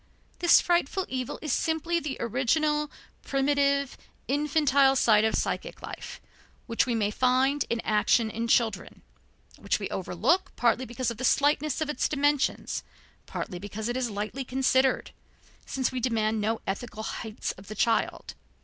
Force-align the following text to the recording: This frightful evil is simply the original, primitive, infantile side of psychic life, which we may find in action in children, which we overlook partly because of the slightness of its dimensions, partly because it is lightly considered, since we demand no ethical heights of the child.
This 0.39 0.59
frightful 0.59 1.05
evil 1.09 1.37
is 1.43 1.53
simply 1.53 1.99
the 1.99 2.17
original, 2.19 2.89
primitive, 3.21 3.99
infantile 4.27 4.95
side 4.95 5.23
of 5.23 5.35
psychic 5.35 5.83
life, 5.83 6.19
which 6.65 6.87
we 6.87 6.95
may 6.95 7.11
find 7.11 7.65
in 7.69 7.79
action 7.81 8.31
in 8.31 8.47
children, 8.47 9.03
which 9.59 9.77
we 9.77 9.87
overlook 9.91 10.53
partly 10.55 10.85
because 10.85 11.11
of 11.11 11.17
the 11.17 11.23
slightness 11.23 11.81
of 11.81 11.87
its 11.91 12.09
dimensions, 12.09 12.81
partly 13.27 13.59
because 13.59 13.87
it 13.87 13.95
is 13.95 14.09
lightly 14.09 14.43
considered, 14.43 15.11
since 15.67 15.91
we 15.91 15.99
demand 15.99 16.41
no 16.41 16.61
ethical 16.65 17.03
heights 17.03 17.51
of 17.51 17.67
the 17.67 17.75
child. 17.75 18.33